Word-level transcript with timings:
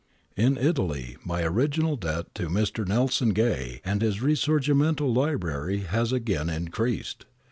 In 0.35 0.57
Italy, 0.57 1.17
my 1.23 1.43
original 1.43 1.95
debt 1.95 2.33
to 2.33 2.47
Mr. 2.49 2.87
Nelson 2.87 3.33
Gay 3.33 3.81
and 3.85 4.01
his 4.01 4.19
risorgimento 4.19 5.05
library 5.05 5.81
has 5.81 6.09
been 6.09 6.17
again 6.17 6.49
increased. 6.49 7.25